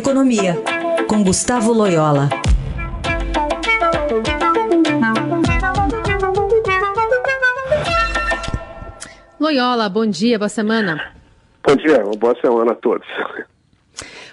[0.00, 0.56] Economia,
[1.06, 2.30] com Gustavo Loyola.
[9.38, 11.12] Loyola, bom dia, boa semana.
[11.62, 13.06] Bom dia, boa semana a todos.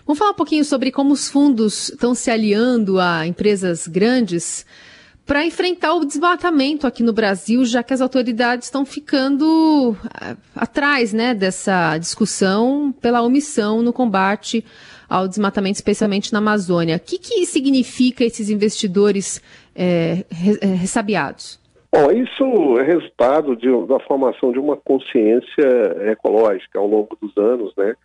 [0.06, 4.66] Vamos falar um pouquinho sobre como os fundos estão se aliando a empresas grandes
[5.28, 9.96] para enfrentar o desmatamento aqui no Brasil, já que as autoridades estão ficando
[10.56, 14.64] atrás né, dessa discussão pela omissão no combate
[15.10, 16.96] ao desmatamento, especialmente na Amazônia.
[16.96, 19.42] O que, que significa esses investidores
[19.76, 20.24] é,
[20.80, 21.60] ressabiados?
[21.92, 27.74] Bom, isso é resultado de, da formação de uma consciência ecológica ao longo dos anos,
[27.78, 27.96] né?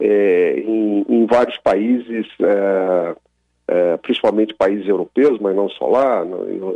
[0.00, 3.16] É, em, em, vários países, é,
[3.98, 6.24] principalmente países europeus, mas não só lá,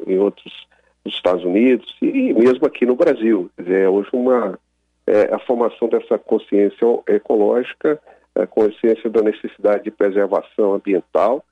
[0.06, 0.66] em, outros
[1.04, 3.50] nos Estados Unidos e mesmo aqui no Brasil.
[3.56, 4.58] Quer dizer, hoje uma
[5.06, 8.00] é, a formação dessa consciência ecológica
[8.34, 11.44] a consciência da necessidade de preservação ambiental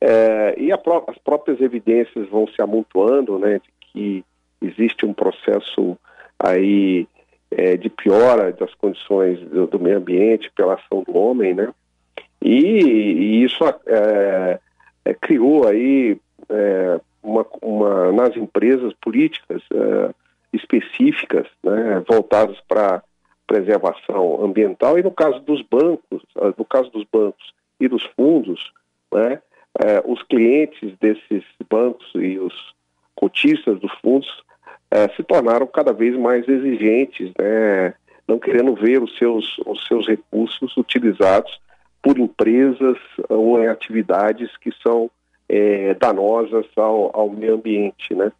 [0.00, 4.24] é, e pró as próprias evidências vão se amontoando, né, de que
[4.60, 5.96] existe um processo
[6.38, 7.06] aí
[7.50, 11.72] é, de piora das condições do, do, meio ambiente pela ação do homem, né,
[12.42, 14.58] e, e isso é,
[15.06, 16.18] é criou aí
[16.48, 20.14] é, uma, uma, nas empresas políticas é,
[20.52, 23.02] específicas, né, voltadas para
[23.46, 28.72] preservação ambiental e no caso dos bancos, ah, no caso dos bancos e dos fundos,
[29.12, 29.40] né,
[29.78, 32.74] eh, os clientes desses bancos e os
[33.14, 34.28] cotistas dos fundos
[34.90, 37.94] eh, se tornaram cada vez mais exigentes, né,
[38.26, 41.60] não querendo ver os seus, os seus recursos utilizados
[42.06, 42.96] por empresas
[43.28, 45.10] ou em atividades que são
[45.48, 48.30] eh, danosas ao, ao meio ambiente, né.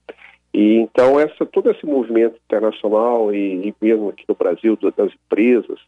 [0.55, 5.81] E então essa todo esse movimento internacional e, e mesmo aqui no Brasil das empresas,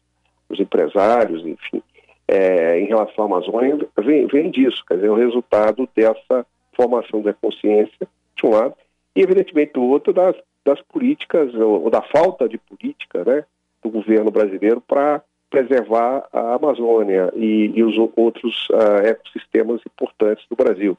[0.49, 1.81] dos empresários, enfim,
[2.27, 7.33] é, em relação à Amazônia vem, vem disso, quer dizer, o resultado dessa formação da
[7.33, 8.73] consciência de um lado
[9.15, 10.35] e evidentemente do outro das,
[10.65, 13.45] das políticas ou, ou da falta de política, né,
[13.81, 20.55] do governo brasileiro para preservar a Amazônia e, e os outros uh, ecossistemas importantes do
[20.55, 20.97] Brasil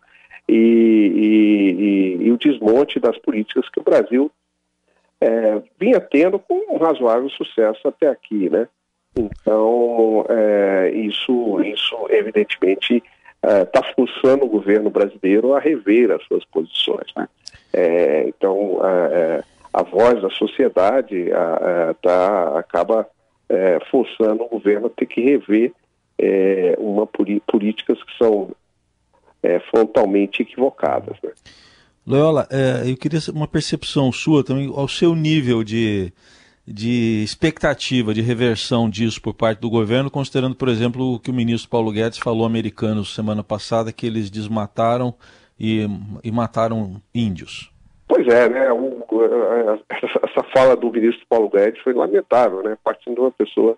[0.49, 4.31] e, e, e, o desmonte das políticas que o Brasil
[5.21, 8.67] é, vinha tendo com um razoável sucesso até aqui, né?
[9.17, 13.03] Então, é, isso, isso evidentemente
[13.43, 17.29] está é, forçando o governo brasileiro a rever as suas posições, né?
[17.73, 23.07] É, então, é, a voz da sociedade a, a, tá, acaba
[23.51, 25.73] é, forçando o governo a ter que rever
[26.79, 28.51] uma políticas que são
[29.43, 31.17] é, frontalmente equivocadas.
[31.23, 31.31] Né?
[32.07, 36.13] Loyola, é, eu queria uma percepção sua também, ao seu nível de,
[36.67, 41.35] de expectativa de reversão disso por parte do governo, considerando, por exemplo, o que o
[41.35, 45.15] ministro Paulo Guedes falou americanos semana passada, que eles desmataram
[45.59, 45.87] e,
[46.23, 47.71] e mataram índios.
[48.07, 48.73] Pois é, né?
[48.73, 49.00] O,
[50.25, 52.77] essa fala do ministro Paulo Guedes foi lamentável, né?
[52.83, 53.77] Partindo de uma pessoa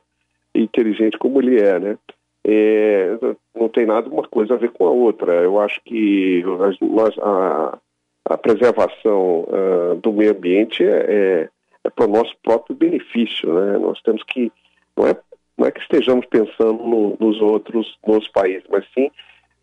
[0.54, 1.98] inteligente como ele é, né?
[2.44, 3.16] é,
[3.54, 5.32] não tem nada uma coisa a ver com a outra.
[5.34, 6.42] Eu acho que
[6.80, 7.78] nós, a,
[8.24, 11.48] a preservação uh, do meio ambiente é, é,
[11.84, 13.52] é para o nosso próprio benefício.
[13.52, 13.78] Né?
[13.78, 14.50] Nós temos que,
[14.96, 15.16] não é,
[15.56, 19.10] não é que estejamos pensando no, nos outros nos países, mas sim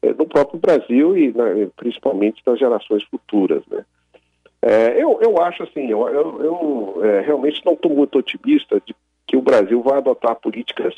[0.01, 3.61] é, no próprio Brasil e na, principalmente nas gerações futuras.
[3.69, 3.83] Né?
[4.61, 8.93] É, eu, eu acho assim, eu, eu, eu é, realmente não estou muito otimista de
[9.25, 10.93] que o Brasil vai adotar políticas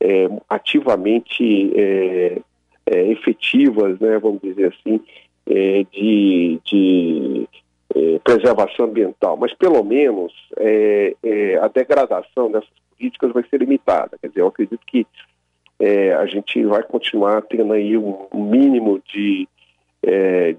[0.00, 2.38] é, ativamente é,
[2.86, 5.00] é, efetivas, né, vamos dizer assim,
[5.46, 7.48] é, de, de
[8.24, 10.32] preservação ambiental, mas pelo menos
[11.62, 14.18] a degradação dessas políticas vai ser limitada.
[14.20, 15.06] Quer dizer, eu acredito que
[16.18, 19.46] a gente vai continuar tendo aí um mínimo de,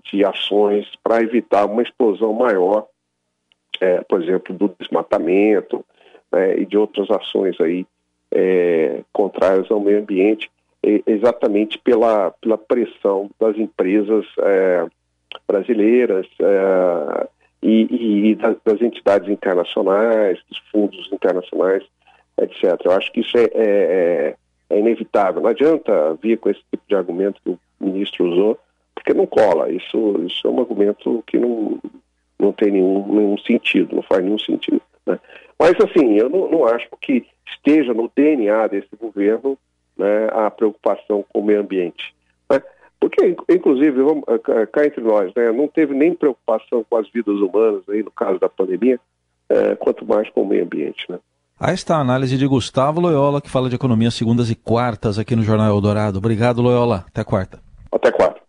[0.03, 2.87] de ações para evitar uma explosão maior,
[4.07, 5.85] por exemplo, do desmatamento
[6.31, 7.85] né, e de outras ações aí
[8.31, 10.51] é, contrárias ao meio ambiente,
[10.83, 14.85] é, exatamente pela, pela pressão das empresas é,
[15.47, 17.27] brasileiras é,
[17.61, 21.83] e, e das, das, entidades internacionais, dos fundos internacionais,
[22.39, 22.79] etc.
[22.83, 24.35] Eu acho que isso é, é, é,
[24.69, 25.41] é inevitável.
[25.41, 28.59] Não adianta vir com esse tipo de argumento que o ministro usou,
[29.05, 29.71] porque não cola.
[29.71, 31.79] Isso, isso é um argumento que não,
[32.39, 34.81] não tem nenhum, nenhum sentido, não faz nenhum sentido.
[35.05, 35.19] Né?
[35.59, 39.57] Mas, assim, eu não, não, acho que esteja no DNA desse governo
[39.95, 42.13] né, a preocupação com o meio ambiente.
[42.49, 42.61] Né?
[42.99, 44.23] Porque, inclusive, vamos,
[44.71, 48.39] cá entre nós, né, não teve nem preocupação com as vidas humanas, aí, no caso
[48.39, 48.99] da pandemia,
[49.47, 51.05] é, quanto mais com o meio ambiente.
[51.07, 51.19] Né?
[51.59, 55.35] Aí está a análise de Gustavo Loyola, que fala de economia segundas e quartas aqui
[55.35, 56.17] no Jornal Eldorado.
[56.17, 57.05] Obrigado, Loyola.
[57.07, 57.59] Até quarta.
[57.91, 58.44] Até quarta.